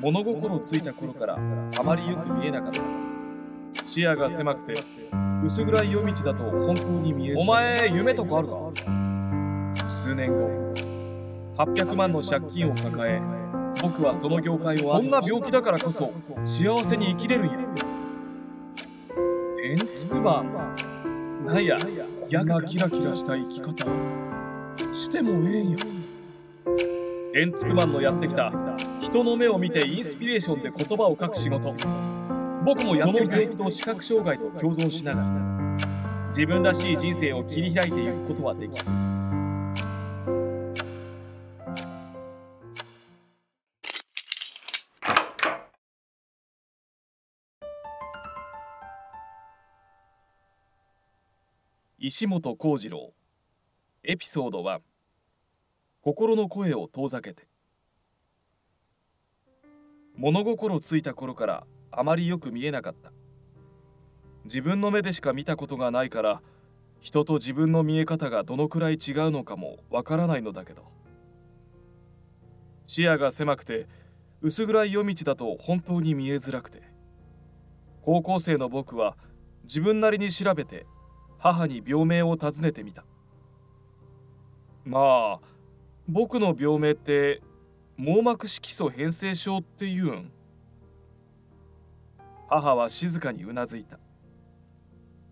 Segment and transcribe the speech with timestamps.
[0.00, 2.80] 物心ついた頃からあまりよく見えなかった。
[3.88, 4.74] 視野が狭くて
[5.44, 8.54] 薄暗い夜道だと本当に見えずお前夢とかあるか？
[9.90, 10.48] 数年後
[11.56, 13.20] 800万の借金を抱え
[13.82, 16.12] 僕はその業界をこんな病気だからこそ
[16.44, 17.52] 幸せに生きれるんや。
[19.56, 20.44] 天つくば
[21.44, 21.76] なんや
[22.28, 23.84] 矢がキラキラした生き方
[24.94, 25.76] してもええんや。
[27.34, 28.52] エンツクマンのやってきた
[29.08, 31.74] 人の目を見てインスピレーションで言葉を書く仕事。
[32.62, 38.86] 僕もやってみたいと視覚障害と共存しながら自分らしい人生を切り開いていくことはできる。
[51.98, 53.14] 石本幸次郎。
[54.02, 54.80] エピソード1
[56.02, 57.48] 心の声を遠ざけて。
[60.18, 63.12] 物心ついた頃からあまりよく見えなかった。
[64.46, 66.42] 自分の目でしか見たことがないから
[67.00, 70.82] 人と自分の見え方がどのくらい違うのかもわからないのだけど。
[72.88, 73.86] 視野が狭くて
[74.42, 76.82] 薄暗い夜道だと本当に見えづらくて。
[78.02, 79.16] 高校生の僕は
[79.64, 80.86] 自分なりに調べて
[81.38, 83.04] 母に病名を尋ねてみた。
[84.84, 85.40] まあ
[86.08, 87.40] 僕の病名って
[88.00, 90.30] 網膜色素変性症っていうん？
[92.48, 93.98] 母は静かにうなずいた。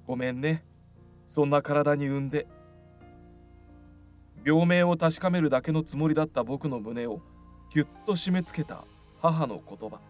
[0.05, 0.64] ごめんね。
[1.28, 2.48] そんな体に産んで。
[4.44, 7.20] 病名を確かめるだけのつもりだった僕の胸を
[7.72, 8.83] ぎゅっと締め付けた
[9.22, 10.00] 母の言葉。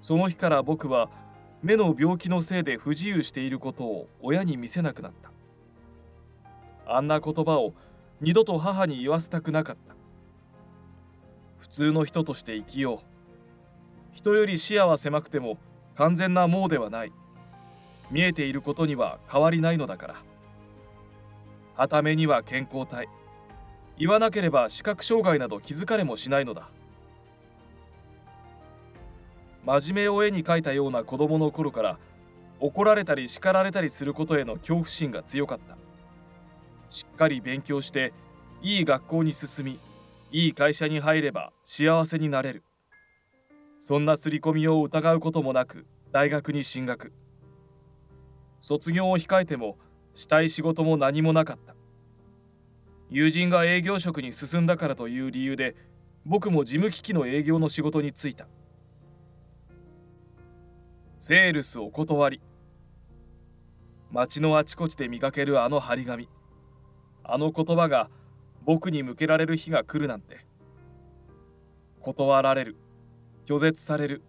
[0.00, 1.08] その日から僕は
[1.62, 5.30] 目の病気のせいで不自由していることを親に見せなくなった。
[6.92, 7.74] あんな言葉を
[8.20, 9.94] 二度と母に言わせたくなかった。
[11.72, 12.98] 通の人として生きよう。
[14.12, 15.56] 人より視野は狭くても
[15.96, 17.12] 完全な網ではない。
[18.10, 20.16] 見えていることには変わりないのだから。
[21.74, 23.08] はためには健康体。
[23.96, 26.68] 言わなければ視覚障害など気づかれもしないのだ。
[29.64, 31.98] 真面目を絵に描いたような子供の頃から
[32.60, 35.78] 怒られたり叱られたりすることへの恐怖心が強かった。
[36.90, 38.12] しっかり勉強して
[38.60, 39.78] いい学校に進み
[40.34, 42.64] いい会社に入れば幸せになれる。
[43.80, 47.12] そんな刷り込みを疑うこともなく大学に進学。
[48.62, 49.76] 卒業を控えても
[50.14, 51.74] したい仕事も何もなかった。
[53.10, 55.76] 友人が営業職に進んだからという理由で
[56.24, 58.48] 僕も事務機器の営業の仕事に就いた。
[61.18, 62.40] セールスお断り
[64.10, 66.30] 街のあちこちで見かけるあの張り紙。
[67.22, 68.08] あの言葉が
[68.64, 70.46] 僕に向けられる日が来るなんて。
[72.00, 72.76] 断られる。
[73.46, 74.22] 拒絶される。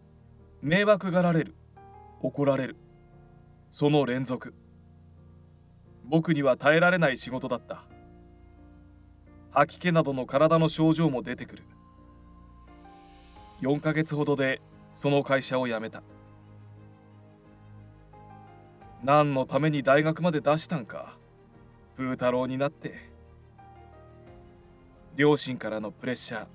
[0.62, 1.56] 迷惑がられる。
[2.22, 2.76] 怒られる。
[3.72, 4.54] その連続。
[6.06, 7.84] 僕には耐えられない仕事だった。
[9.52, 11.64] 吐き気などの体の症状も出てくる。
[13.62, 14.62] 4ヶ月ほどで
[14.94, 16.02] その会社を辞めた。
[19.04, 21.18] 何のために大学まで出したんか。
[21.98, 23.13] 風太郎になって。
[25.16, 26.48] 両親からのプレッシャー。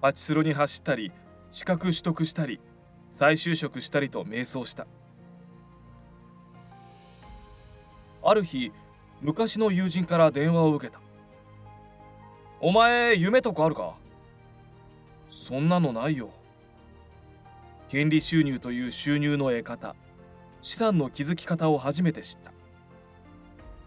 [0.00, 1.10] パチスロに走ったり
[1.50, 2.60] 資格取得したり
[3.10, 4.86] 再就職したりと迷走した。
[8.22, 8.72] ある日
[9.20, 11.00] 昔の友人から電話を受けた
[12.60, 13.96] 「お前夢とかあるか?」
[15.30, 16.30] そんなのないよ。
[17.88, 19.96] 権利収入という収入の得方
[20.62, 22.52] 資産の築き方を初めて知った。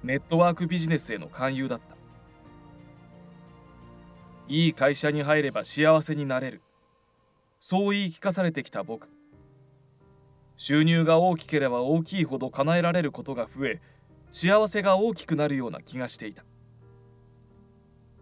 [0.04, 1.91] ネットワークビジネスへの勧誘だった。
[4.48, 6.62] いい会社に入れば幸せになれる。
[7.60, 9.08] そう言い聞かされてきた僕。
[10.58, 13.82] 収入が大きければ大きいほど叶えられることが増え
[14.30, 16.44] 幸せが大きくなるような気がしていた。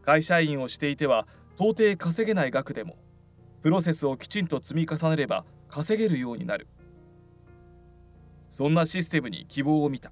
[0.01, 2.95] 会社員をしていては到底稼げない額でも
[3.61, 6.67] プロセスをきちんと積み重ねれば稼げるようになる。
[8.49, 10.11] そんなシステムに希望を見た。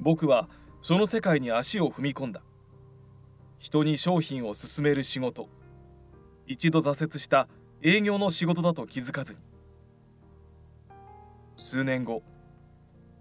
[0.00, 0.48] 僕は
[0.82, 2.42] その世界に足を踏み込んだ。
[3.64, 5.48] 人に商品を勧める仕事。
[6.46, 7.48] 一度挫折した
[7.80, 9.38] 営業の仕事だと気づかずに。
[11.56, 12.22] 数年後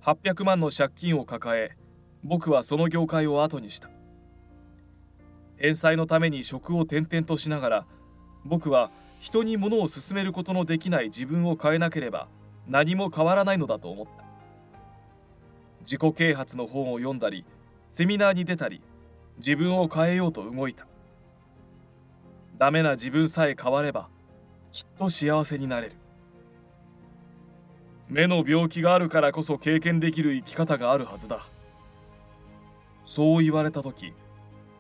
[0.02, 1.78] 800万の借金を抱え
[2.26, 3.90] 僕はその業界を後にした。
[5.56, 7.86] 返済のために職を転々としながら
[8.44, 8.92] 僕は
[9.22, 12.28] 人に物を勧めることのできない自分を変えなければ
[12.68, 14.26] 何も変わらないのだと思った。
[15.86, 17.46] 自己啓発の本を読んだり
[17.90, 18.82] セミナーに出たり
[19.38, 20.88] 自分を変えようと動いた。
[22.58, 24.08] ダメな自分さえ変われば
[24.72, 25.96] きっと幸せになれる。
[28.08, 31.42] 目の病気があるからこそ経験できる生き方があるはずだ。
[33.06, 34.14] そう言われた時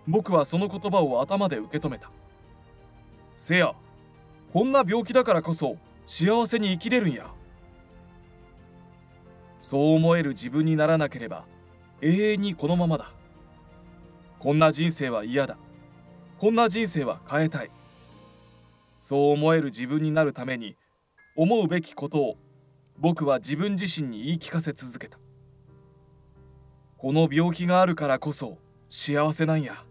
[0.07, 2.11] 僕はその言葉を頭で受け止めた。
[3.37, 3.73] せや
[4.51, 7.33] こんな病気だからこそ幸せに生きれるんや。
[9.61, 11.45] そう思える自分にならなければ
[12.01, 13.11] 永遠にこのままだ。
[14.43, 15.57] こんな人生は嫌だ。
[16.37, 17.71] こんな人生は変えたい。
[18.99, 20.75] そう思える自分になるために
[21.37, 22.35] 思うべきことを
[22.97, 25.17] 僕は自分自身に言い聞かせ続けた。
[26.97, 28.57] この病気があるからこそ
[28.89, 29.85] 幸せなんや。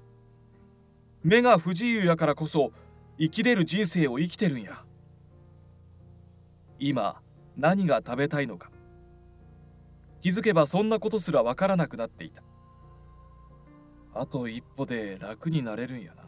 [1.23, 2.73] 目が不自由やからこそ
[3.19, 4.85] 生きれる人生を生きてるんや。
[6.79, 7.23] 今
[7.57, 8.71] 何が食べたいのか。
[10.21, 12.43] 気づけばそんなことすらわからなくなっていた。
[14.15, 16.23] あと一歩で楽になれるんやな。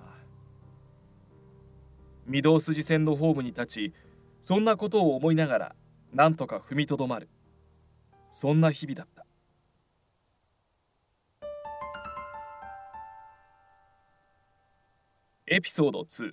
[2.32, 3.92] 御堂筋線のホームに立ち
[4.40, 5.76] そんなことを思いながら
[6.12, 7.28] なんとか踏みとどまる。
[8.30, 9.26] そんな日々だった。
[15.46, 16.32] エピソード2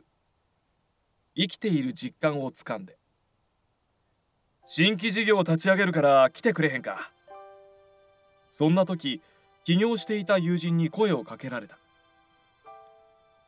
[1.36, 2.98] 生きている実感をつかんで。
[4.68, 7.12] 新規事業を立ち上げるから来てくれへんか。
[8.54, 9.22] そんな時
[9.64, 11.78] 起業していた友人に声をかけられた。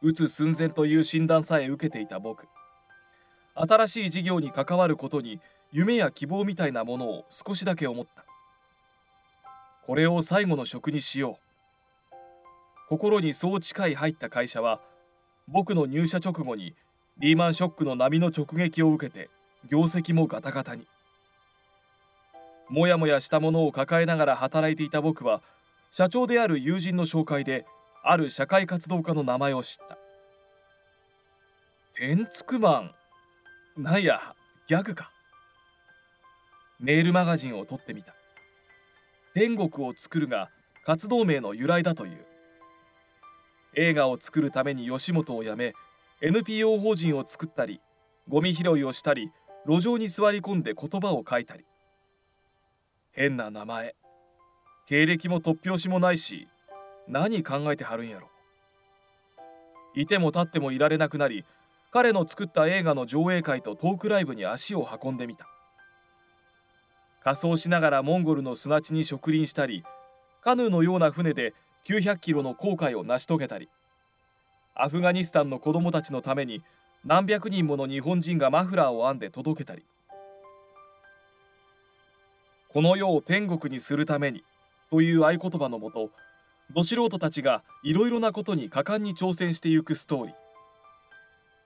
[0.01, 2.45] うつ寸前という診断さえ受けていた僕。
[3.55, 5.39] 新しい事業に関わることに
[5.71, 8.25] 夢や希望みたいなものを少しだけ思った。
[9.85, 12.15] これを最後の職にしよう。
[12.89, 14.79] 心にそう近い入った会社は
[15.47, 16.75] 僕の入社直後に
[17.17, 19.29] リーマンショックの波の直撃を受けて
[19.67, 20.85] 業績もガタガタに。
[22.69, 25.41] もやもやしたものを抱えながら働いていた僕は
[25.95, 27.67] 社長である友人の紹介で
[28.03, 29.99] ある社会活動家の名前を知った
[31.95, 32.91] 天竺マ
[33.77, 34.19] ンなんや
[34.67, 35.11] ギャグか。
[36.79, 38.15] メールマガジンを取ってみた
[39.35, 40.49] 天国を作るが
[40.83, 42.25] 活動名の由来だという。
[43.75, 45.73] 映画を作るために吉本を辞め
[46.21, 47.81] NPO 法人を作ったり
[48.27, 49.29] ゴミ拾いをしたり
[49.67, 51.65] 路上に座り込んで言葉を書いたり。
[53.11, 53.93] 変な名前。
[54.85, 56.47] 経歴も突拍子もないし
[57.07, 58.29] 何考えてはるんやろ。
[59.95, 61.45] いても立ってもいられなくなり
[61.91, 65.47] 彼の作った映画の上映会とトークライブに足を運んでみた。
[67.23, 69.83] 仮装しながらモンゴルの砂地に植林したり
[70.41, 71.53] カヌーのような船で
[71.87, 73.69] 900キロの航海を成し遂げたり
[74.75, 76.63] アフガニスタンの子供たちのために
[77.05, 79.85] 何百人もの日本人がマフラーを編んで届けたり。
[82.69, 84.43] この世を天国にするために
[84.93, 86.11] という合言葉のもと
[86.69, 90.33] ど素人たちがいろいろなことに果敢に挑戦していくストーリー。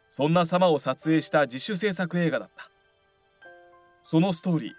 [0.10, 2.70] そんな様を撮影した自主制作映画だった。
[4.06, 4.72] そのストーリー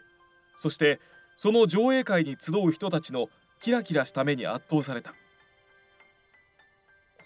[0.56, 0.98] そして
[1.36, 3.26] その上映会に集う人たちの
[3.60, 5.12] キラキラした目に圧倒された。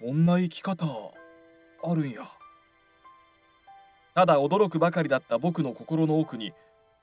[0.00, 0.86] こんな生き方
[1.84, 2.28] あるんや。
[4.16, 6.52] ただ驚くばかりだった僕の心の奥に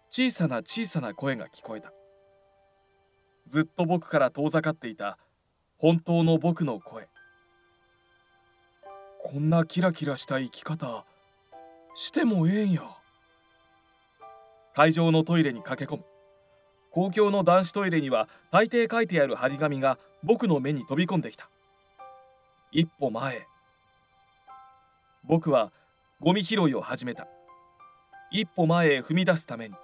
[0.10, 1.94] 小さな小さな声が聞こえた。
[3.50, 5.18] ずっと僕から遠ざかっていた。
[5.80, 7.08] 本当の僕の声。
[9.24, 11.04] こんなキラキラした生き方
[11.96, 12.84] してもええんや。
[14.76, 16.06] 会場のトイレに駆け込む。
[16.92, 21.50] 公共の男子トイレには大抵書いてある張り紙が僕の目に飛び込んできた。
[22.72, 23.48] 一歩前
[25.24, 25.72] 僕は
[26.22, 27.28] ゴミ拾いを始めた。
[28.32, 29.76] 一歩前へ踏み出すために。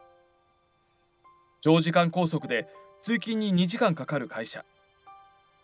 [1.62, 2.68] 長時間拘束で
[3.02, 4.66] 通勤に2時間かかる会社。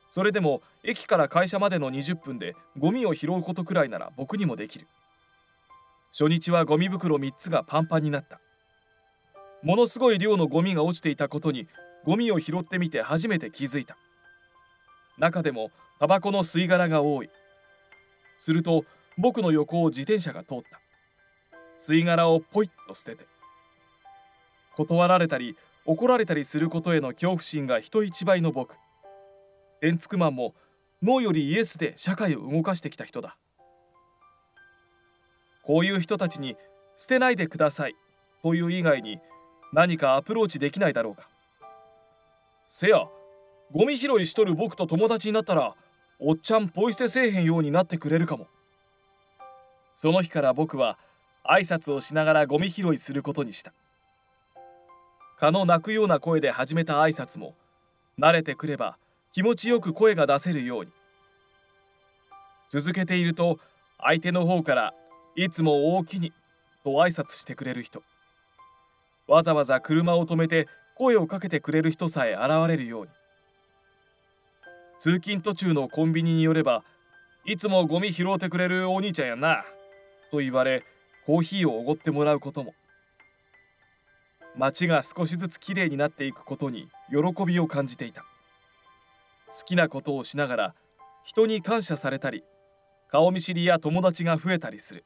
[0.09, 4.87] それでも駅から会社までの20分でゴミを拾うことくらいなら僕にもできる。
[6.11, 8.41] 初日はゴミ袋3つがパンパンになった。
[9.63, 11.67] ものすごい量のゴミが落ちていたことに
[12.03, 13.95] ゴミを拾ってみて初めて気づいた。
[15.17, 17.29] 中でもタバコの吸い殻が多い。
[18.39, 18.83] すると
[19.17, 20.81] 僕の横を自転車が通った。
[21.79, 23.25] 吸い殻をポイッと捨てて
[24.75, 28.75] 断られたり怒られたりすることへの恐怖心が人一倍の僕。
[29.79, 30.53] 天竺マンも
[31.01, 33.35] ノーよりイエスで社会を動かしてきた人だ。
[35.63, 36.55] こういう人たちに
[36.97, 37.95] 捨てないでください
[38.43, 39.19] という以外に
[39.73, 41.27] 何かアプローチできないだろうか。
[42.69, 43.07] せや
[43.71, 45.75] ゴミ拾いしとる僕と友達になったら
[46.19, 48.47] おっちゃんポイ捨てせえへんようになってくれるかも。
[49.95, 50.99] その日から僕は
[51.43, 53.73] 挨拶をしながらゴミ拾いすることにした。
[55.41, 57.55] 蚊の鳴くような声で始めた挨拶も
[58.19, 58.99] 慣れてくれば
[59.33, 60.91] 気持ちよく声が出せるように。
[62.69, 63.57] 続けていると
[63.97, 64.93] 相手の方から
[65.35, 66.31] いつも大きに
[66.83, 68.03] と挨拶してくれる人。
[69.25, 73.09] わざわざ車を止めて声をかけてくれる人さえ現れるように。
[74.99, 76.83] 通勤途中のコンビニによれば
[77.45, 79.63] いつもゴミ拾うてくれるお兄ちゃんやな
[80.29, 80.83] と言われ
[81.25, 82.75] コーヒーをおごってもらうことも。
[84.57, 88.25] 街が少しずつきれいになっていくことに喜びを感じていた。
[89.47, 90.75] 好きなことをしながら
[91.23, 92.43] 人に感謝されたり
[93.09, 95.05] 顔見知りや友達が増えたりする。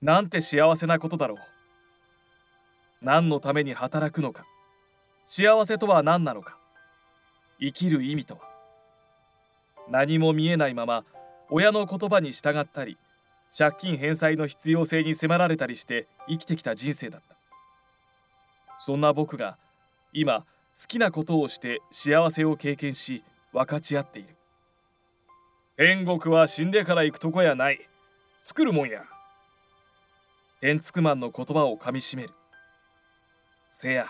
[0.00, 1.38] なんて幸せなことだろう。
[3.00, 4.44] 何のために働くのか。
[5.26, 6.58] 幸せとは何なのか。
[7.60, 8.40] 生きる意味とは。
[9.88, 11.04] 何も見えないまま
[11.50, 12.96] 親の言葉に従ったり
[13.56, 17.31] 借金返済の必要性に迫られたりして生きてきた人生だった。
[18.84, 19.58] そんな僕が
[20.12, 20.44] 今好
[20.88, 23.22] きなことをして幸せを経験し
[23.52, 24.36] 分かち合っている。
[25.76, 27.88] 天国は死んでから行くとこやない。
[28.42, 29.04] 作るもんや。
[30.60, 32.30] 天竺マンの言葉をかみしめる。
[33.70, 34.08] せや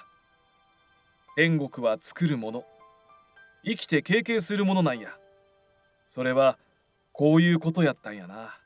[1.36, 2.64] 天国は作るもの。
[3.66, 5.10] 生きて経験するものなんや。
[6.08, 6.56] それは
[7.12, 8.61] こういうことやったんやな。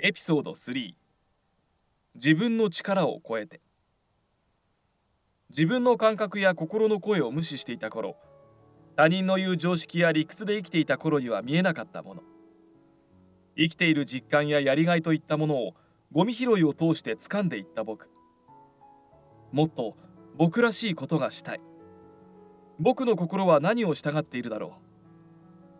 [0.00, 0.92] エピソード3
[2.14, 3.60] 自分の力を超えて。
[5.50, 8.14] 自分の感覚や心の声を無視していた頃
[8.94, 12.22] 他人の言う常識や理屈で生きていた頃には見えなかったもの。
[13.56, 15.74] 生きている実感ややりがいといったものを
[16.12, 18.08] ゴミ拾いを通して掴んでいった僕。
[19.50, 19.96] もっと
[20.36, 21.60] 僕らしいことがしたい。
[22.78, 24.76] 僕の心は何を従っているだろ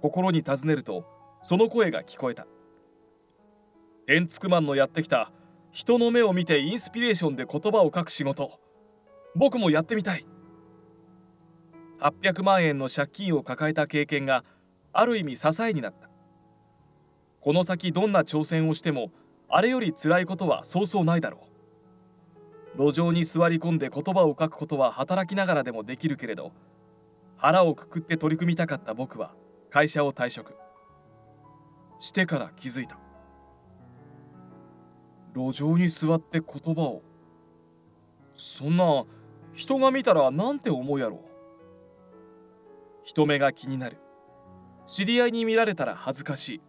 [0.01, 0.03] う。
[0.03, 1.07] 心に尋ねると
[1.45, 2.49] その声が聞こえた。
[4.11, 5.31] エンツクマンのやってきた。
[5.71, 8.59] 人の目を見てインスピレーションで言葉を書く仕事。
[9.37, 10.25] 僕もやってみたい。
[12.01, 14.45] 800万円の借金を抱えた経験が
[14.95, 16.09] ある意味支えになった。
[17.43, 19.13] この先どんな挑戦をしても
[19.47, 21.41] あれより辛いことはそうそうないだろ
[22.79, 22.83] う。
[22.83, 26.53] 路上に座り込んで言葉を書くことは働きながらでもできるけれど
[27.37, 29.35] 腹をくくって取り組みたかった僕は
[29.69, 30.55] 会社を退職。
[32.01, 32.99] してから気づいた。
[35.39, 37.03] 路上に座って言葉を。
[38.35, 39.05] そんな
[39.53, 41.21] 人が見たらなんて思うやろ
[43.05, 43.99] 人目が気になる。
[44.87, 46.61] 知り合いに見られたら恥ずかしい。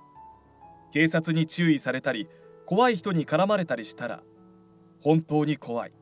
[0.91, 2.27] 警察に注意されたり
[2.65, 4.21] 怖い人に絡まれたりしたら
[5.01, 5.93] 本当に怖い。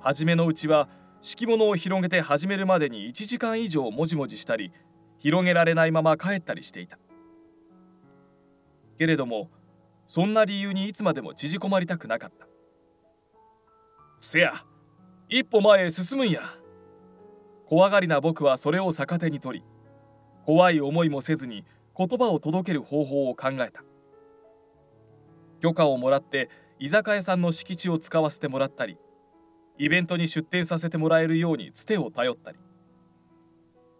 [0.00, 0.88] 初めのうちは
[1.20, 4.72] 敷物を広げて始めるまでに1時間以上もじもじしたり
[5.18, 6.98] 広げられないまま帰ったりしていた。
[8.98, 9.50] けれども
[10.06, 12.46] そんな理由にいつまでも縮こまりたくなかった。
[14.20, 14.64] せや
[15.28, 16.42] 一歩前へ進むんや。
[17.66, 19.64] 怖がりな僕はそれを逆手に取り
[20.44, 21.64] 怖い思いもせずに
[21.96, 23.82] 言葉を届ける方法を考えた。
[25.60, 28.98] 許可をもらって居酒屋さんの敷地を使わせてもらったり
[29.78, 32.58] イベントに出店させてもらえるようにつてを頼ったり。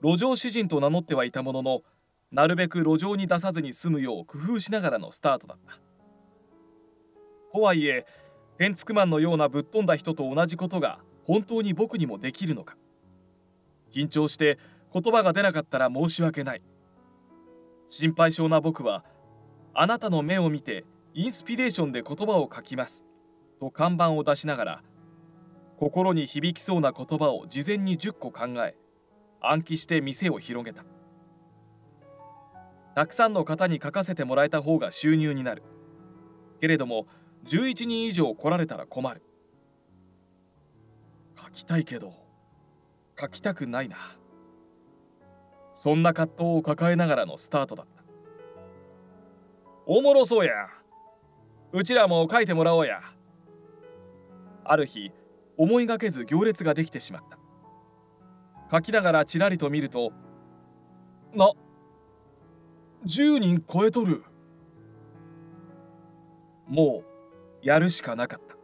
[0.02, 1.80] 路上詩人と名乗ってはいたものの
[2.30, 5.80] なるべく路上に出さずに済むよう工夫しながらのスタートだった。
[7.54, 8.04] とはいえ
[8.58, 12.76] ペンツクマンのようなぶっ飛んだ人と同じことが本当に僕にもできるのか。
[13.92, 14.58] 緊張して
[14.92, 16.62] 言葉が出なかったら申し訳ない。
[17.88, 19.04] 心配性な僕は
[19.72, 20.84] あなたの目を見て
[21.14, 23.04] インスピレーションで言葉を書きます。
[23.60, 24.82] と看板を出しながら
[25.78, 28.74] 心に響きそうな言葉を事前に10個考え
[29.40, 30.84] 暗記して店を広げた。
[32.96, 35.62] たくさんの方に書かせてもらえた方が収入になる。
[36.60, 37.06] けれども
[37.44, 39.22] 11人以上来られたら困る。
[41.36, 42.14] 書きたいけど
[43.20, 43.96] 書きたくないな。
[45.72, 48.02] そんな葛藤を抱えながらのスタートだった。
[49.86, 50.68] おもろそうや。
[51.72, 53.00] うちらも書いてもらおうや。
[54.64, 55.12] ある日
[55.56, 57.38] 思いがけず行列ができてしまった。
[58.70, 60.12] 書きながらちらりと見ると
[61.34, 61.52] な
[63.06, 64.24] 10人超えとる。
[66.66, 67.13] もう
[67.64, 68.56] やるしかなかった。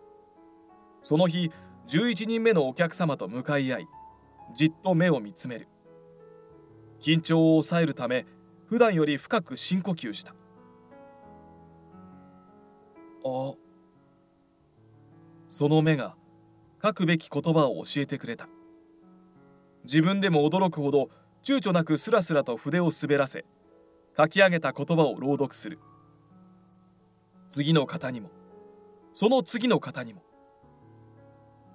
[1.02, 1.50] その日
[1.88, 3.88] 11人目のお客様と向かい合い
[4.54, 5.68] じっと目を見つめる。
[7.00, 8.26] 緊張を抑えるため
[8.66, 10.34] 普段より深く深呼吸した。
[13.24, 13.54] あ
[15.48, 16.14] その目が
[16.82, 18.48] 書くべき言葉を教えてくれた。
[19.84, 21.08] 自分でも驚くほど
[21.42, 23.46] 躊躇なくスラスラと筆を滑らせ
[24.18, 25.78] 書き上げた言葉を朗読する。
[27.50, 28.39] 次の方にも。
[29.20, 30.22] その次の方にも。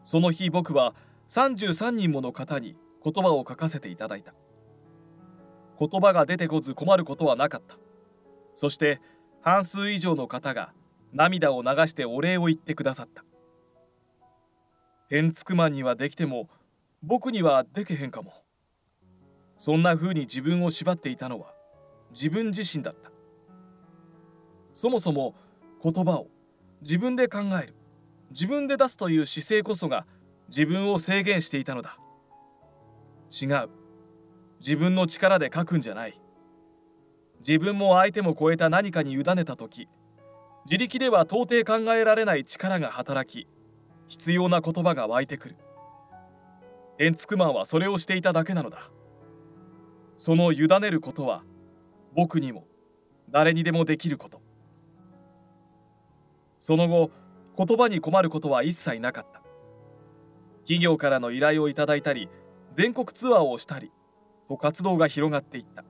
[0.04, 0.96] その日僕は
[1.30, 4.34] 33人もの方に言葉を書かせていただいた。
[5.80, 7.78] 言葉が出てこず困ることはなかった。
[8.56, 9.00] そして
[9.42, 10.74] 半数以上の方が
[11.14, 13.24] 涙を流してお礼を言ってくださった。
[15.10, 16.50] 天竺マンにはできても
[17.04, 18.34] 僕にはでけへんかも。
[19.60, 21.54] そんな風に自分を縛っていたのは
[22.10, 23.12] 自分自身だった。
[24.74, 25.36] そもそも
[25.84, 26.30] 言葉を
[26.86, 27.74] 自分で考える。
[28.30, 30.06] 自分で出すという姿勢こそが
[30.50, 31.98] 自分を制限していたのだ。
[33.32, 33.70] 違う。
[34.60, 36.22] 自分の力で書くんじゃない。
[37.40, 39.88] 自分も相手も超えた何かに委ねた時
[40.66, 43.48] 自力では到底考えられない力が働き
[44.08, 45.56] 必要な言葉が湧いてくる。
[47.00, 48.92] エンツクマンはそれをしていただけなのだ。
[50.20, 51.44] その委ねることは
[52.14, 52.68] 僕にも
[53.32, 54.45] 誰にでもできること。
[56.66, 57.12] その後
[57.56, 59.44] 言葉に困ることは一切なかった。
[60.62, 62.28] 企業からの依頼をいただいたり
[62.74, 63.92] 全国ツアーをしたり
[64.50, 65.86] と活動が広がっていった。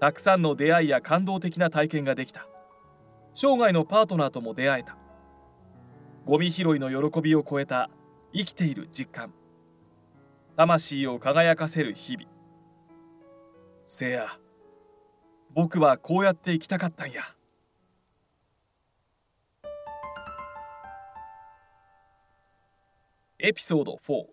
[0.00, 2.48] たくさんの出会いや感動的な体験ができた。
[3.36, 4.96] 生涯のパートナーとも出会えた。
[6.26, 7.88] ゴミ拾いの喜びを超えた
[8.34, 9.32] 生きている実感。
[10.56, 12.28] 魂を輝かせる日々。
[13.86, 14.40] せや
[15.54, 17.36] 僕はこうやって生きたかったんや。
[23.42, 24.24] エピソード4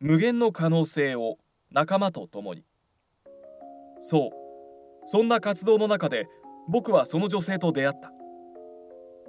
[0.00, 1.38] 無限の可能性を
[1.70, 2.62] 仲間と共に。
[4.02, 4.30] そう。
[5.08, 6.26] そんな活動の中で
[6.68, 8.12] 僕はその女性と出会った。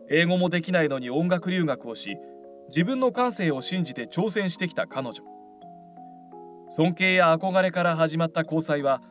[0.10, 2.18] 英語もできないのに音楽留学をし
[2.68, 5.24] 自分の感性を信じて挑戦してきた彼女。
[6.70, 9.02] 尊敬や憧れから始まった交際は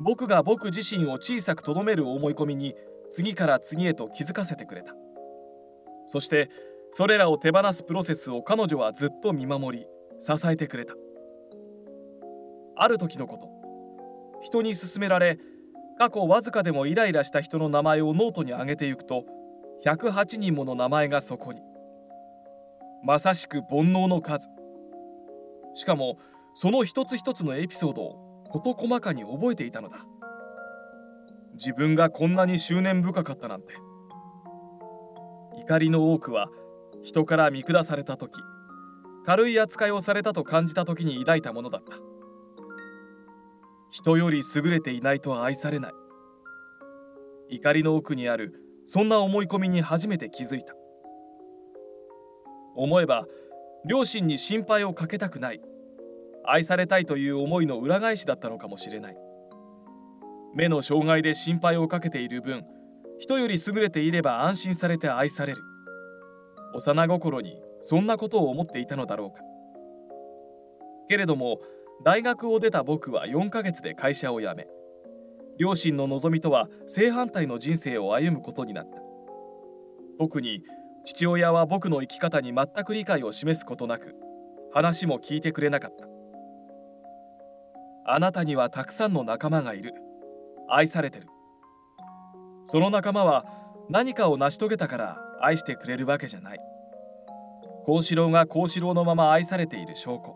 [0.00, 2.74] 僕が僕自身を小さくとどめる思い込みに
[3.10, 4.94] 次から次へと気づかせてくれた。
[6.06, 6.48] そして
[6.96, 9.86] それらを手放すプロセスを彼女はずっと見守り
[10.20, 10.94] 支えてくれた。
[12.76, 13.48] ある時のこと
[14.42, 15.38] 人に勧められ
[15.98, 19.24] 過去わずかでもイライラした人の名前をノートに上げていくと
[19.84, 21.60] 108人もの名前がそこに。
[23.02, 24.48] まさしく煩悩の数。
[25.74, 26.18] しかも
[26.54, 29.98] その一つ一つのエピソードを事細かに覚えていたのだ。
[31.54, 33.74] 自分がこんなに執念深かったなんて。
[35.58, 36.48] 怒りの多くは
[37.04, 38.32] 人から見下された時
[39.26, 41.96] 軽い扱いをされたと感じた時に抱いたものだった。
[43.90, 45.92] 人より優れていないと愛されない。
[47.48, 48.54] 怒りの奥にある
[48.86, 50.74] そんな思い込みに初めて気づいた。
[52.74, 53.26] 思えば
[53.86, 55.60] 両親に心配をかけたくない。
[56.46, 59.16] 愛されたいという思いの裏返しだったのかもしれない。
[60.54, 62.64] 目の障害で心配をかけている分
[63.18, 65.73] 人より優れていれば安心されて愛される。
[66.80, 69.42] 幼心にそんなことを思っていたのだろうか。
[71.08, 71.60] けれども
[72.04, 74.66] 大学を出た僕は4ヶ月で会社を辞め
[75.58, 78.98] 両親の望みとは正反対の人生を歩むことになった。
[80.18, 80.62] 特に
[81.04, 84.14] 父親は僕の生き方に全く理解を示すことなく
[84.72, 86.06] 話も聞いてくれなかった。
[88.06, 89.94] あなたにはたくさんの仲間がいる。
[90.68, 91.26] 愛されてる。
[92.66, 93.44] その仲間は
[93.88, 96.58] 何かを成し遂げたから愛してくれるわけじゃない。
[97.84, 100.34] 幸四郎が幸四郎のまま愛されている証拠。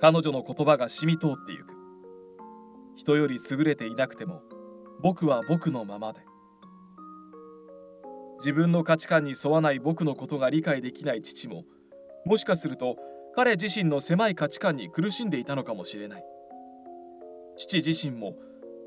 [0.00, 1.74] 彼女の言葉が染み通ってゆく。
[2.96, 4.42] 人より優れていなくても
[5.02, 6.20] 僕は僕のままで。
[8.38, 11.64] 自分の価値観に沿わない僕のことが理解できない父も
[12.26, 12.96] もしかすると
[13.34, 16.24] 彼自身の狭い価値観に苦しんでいたのかもしれない。
[17.56, 18.34] 父自身も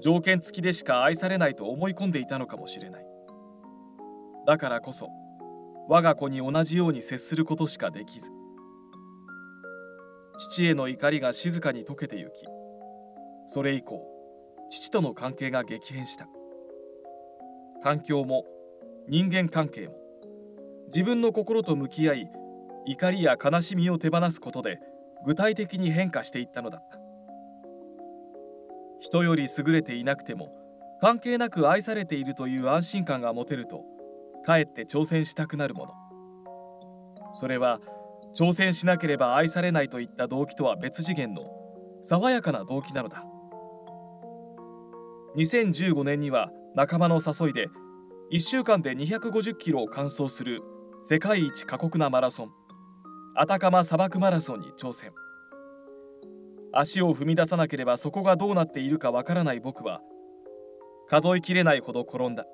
[0.04, 3.07] 条件付きでしか愛されないと思い込んでいたのかもしれない。
[4.48, 5.10] だからこそ
[5.90, 8.30] 我が子に同じように接することしかできず
[10.40, 12.32] 父への怒りが静かに溶けてゆき
[13.48, 14.02] それ以降
[14.70, 16.28] 父との関係が激変した。
[17.84, 18.44] 環境も
[19.08, 19.96] 人間関係も
[20.88, 22.32] 自分の心と向き合い
[22.86, 24.80] 怒りや悲しみを手放すことで
[25.26, 27.00] 具体的に変化していったのだった。
[29.00, 30.54] 人より優れていなくても
[31.02, 33.84] 関係なく愛されているという安心感が持てると
[34.48, 35.94] かえって挑戦したくなるもの。
[37.36, 37.82] それは
[38.34, 41.44] 挑戦しなければ愛されないといった動機とは別次元の
[42.02, 43.26] 爽やかな動機なのだ。
[45.36, 47.68] 2015年には仲間の誘いで
[48.32, 50.62] 1週間で250キロを完走する
[51.04, 52.50] 世界一過酷なマラソン
[53.36, 55.12] アタカマ砂漠マラソンに挑戦。
[56.72, 60.00] 足を踏み出さなければそこがどうなっているかわからない僕は
[61.10, 62.46] 数えきれないほど転んだ。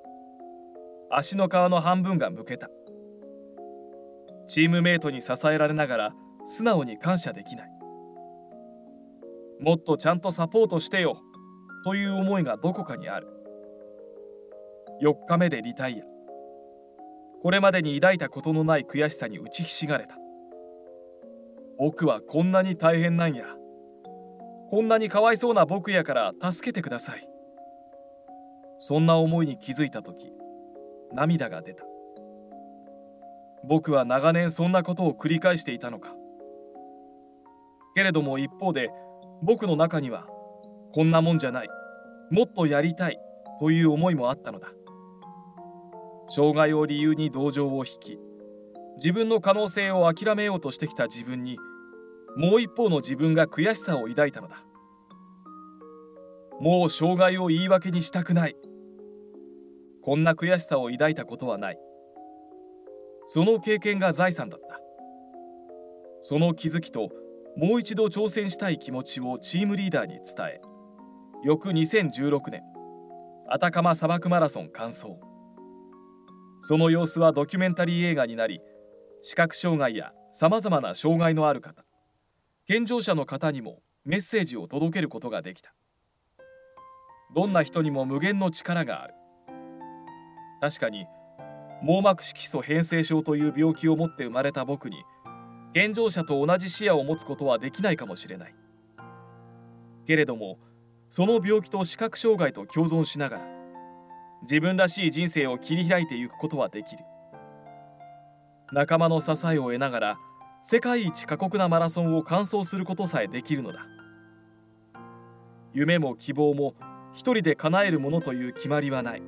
[1.16, 2.68] 足の皮の半分がむけた。
[4.48, 6.12] チームメートに支えられながら
[6.44, 7.70] 素直に感謝できない。
[9.60, 11.16] もっとちゃんとサポートしてよ
[11.84, 13.28] という思いがどこかにある。
[15.02, 16.04] 4日目でリタイア。
[17.42, 20.16] これまでに抱いたことのない悔しさに打ちひしがれた。
[21.78, 23.44] 僕はこんなに大変なんや。
[24.68, 27.28] こんなにかわいそうな僕やから助けてください。
[28.80, 30.32] そんな思いに気づいた時
[31.14, 31.84] 涙が出た。
[33.66, 36.14] 僕は長年そんなことを繰り返していたのか。
[37.94, 38.90] けれども一方で
[39.42, 40.26] 僕の中には
[40.92, 41.68] こんなもんじゃない
[42.30, 43.18] もっとやりたい
[43.60, 44.68] という思いもあったのだ。
[46.28, 48.18] 障害を理由に同情を引き
[48.96, 51.56] 自分の可能性を諦めようとしてきた自分に
[52.36, 54.64] もう一方の自分が悔しさを抱いたのだ。
[56.60, 58.56] もう障害を言い訳にしたくない。
[60.04, 61.78] こんな悔しさを抱いたことはない。
[63.28, 64.78] その経験が財産だった。
[66.20, 67.08] その気づきと
[67.56, 70.60] もう一度挑戦したい気持ちをチームリーダーに伝え
[71.42, 72.62] 翌2016年
[73.48, 75.06] アタカマ砂漠マラソン完走。
[76.62, 78.60] その様子はドキュメンタリー映画になり
[79.22, 81.84] 視覚障害やさまざまな障害のある方
[82.66, 85.74] 健常者の方にもメッセージを届けることができた。
[87.34, 89.14] どんな人にも無限の力がある。
[90.64, 91.06] 確かに
[91.82, 95.04] 網膜色素変性症という病気を持って生まれた僕に
[95.74, 98.54] 健常者と同じ視野を持つことはできないかもしれない。
[100.06, 100.58] けれども
[101.10, 103.44] その病気と視覚障害と共存しながら
[104.40, 107.04] 自分らしい人生を切り開いていくことはできる。
[108.72, 110.18] 仲間の支えを得ながら
[110.62, 113.86] 世界一過酷なマラソンを完走することさえできるのだ。
[115.74, 116.72] 夢も希望も
[117.12, 119.22] 一人で叶えるものという決まりはない。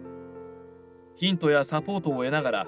[1.16, 2.66] ヒントやサポートを得ながら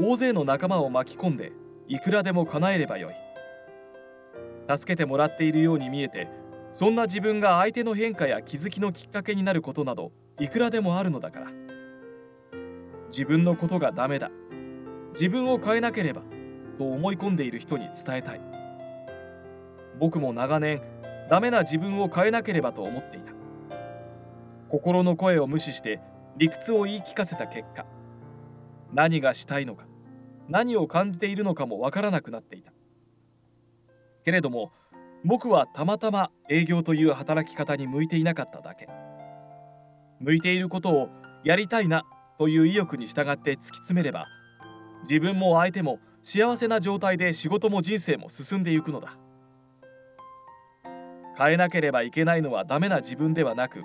[0.00, 1.52] 大勢の仲間を巻き込んで
[1.86, 3.14] いくらでも叶えればよい。
[4.74, 6.28] 助けてもらっているように見えて
[6.72, 11.46] そんな自分が相手の変化や気づきのきっかけになることなどいくらでもあるのだから。
[13.08, 14.30] 自分のことがダメだ。
[15.12, 16.22] 自分を変えなければ
[16.78, 18.40] と思い込んでいる人に伝えたい。
[19.98, 20.80] 僕も長年
[21.28, 23.34] ダメな自分を変えなければと思っていた。
[24.70, 26.00] 心の声を無視して
[26.36, 27.86] 理屈を言い聞かせた結果
[28.92, 29.86] 何がしたいのか
[30.48, 32.72] 何を感じているのかもわからなくなっていた。
[34.24, 34.72] けれども
[35.24, 38.88] 僕はたまたま営業という働き方に向いていなかっただけ。
[40.18, 41.08] 向いていることを
[41.44, 42.04] やりたいな
[42.38, 44.26] という意欲に従って突き詰めれば
[45.02, 49.16] 自分も相手も幸せな状態で仕事も人生も進んでいくのだ。
[51.38, 53.84] 変えなければいけないのはダメな自分ではなく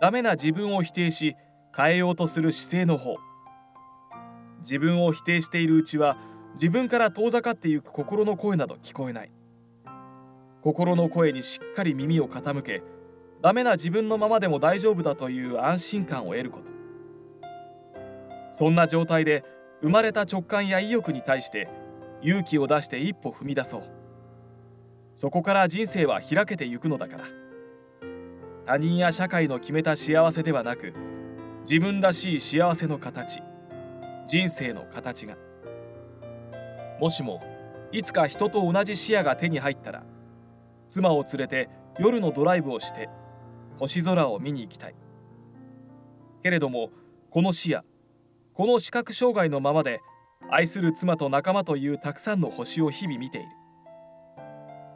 [0.00, 1.36] ダメな自分を否定し
[1.76, 3.16] 変えようとする姿勢の方。
[4.60, 6.16] 自分を否定しているうちは
[6.54, 9.30] 自分から遠ざかっていく心の声など聞こえない。
[10.62, 12.82] 心の声にしっかり耳を傾け
[13.42, 16.64] ダメな自分のままでも大丈夫だという安心感を得ること。
[18.52, 19.44] そんな状態で
[19.82, 21.68] 生まれた直感や意欲に対して
[22.22, 23.82] 勇気を出して一歩踏み出そう。
[25.14, 27.24] そこから人生は開けてゆくのだから。
[28.66, 30.92] 他人や社会の決めた幸せではなく
[31.68, 33.42] 自分らしい幸せの形
[34.28, 35.36] 人生の形が。
[37.00, 37.42] もしも
[37.90, 40.04] いつか人と同じ視野が手に入ったら
[40.88, 43.08] 妻を連れて夜のドライブをして
[43.80, 44.94] 星空を見に行きたい。
[46.44, 46.90] けれども
[47.30, 47.82] この視野
[48.54, 50.00] この視覚障害のままで
[50.48, 53.48] 愛する妻と仲間というたくさんの星を日々見ている。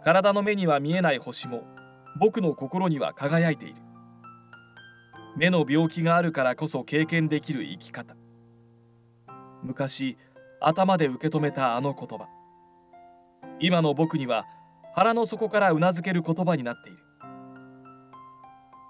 [0.05, 1.65] 体の目には見えない星も
[2.21, 3.90] 僕の心には輝いている。
[5.41, 8.15] 目の病気があるからこそ経験できる生き方。
[9.63, 10.19] 昔
[10.61, 12.29] 頭で受け止めたあの言葉。
[13.59, 14.45] 今の僕には
[14.95, 16.99] 腹の底からうなずける言葉になっている。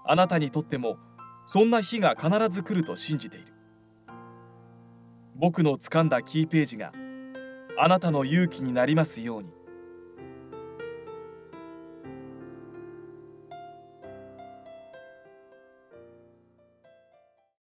[0.05, 0.97] あなたにとっても
[1.45, 3.53] そんな日が必ず来ると信じている。
[5.37, 6.91] 僕の掴んだキーページが
[7.79, 9.60] あなたの勇気になりますように。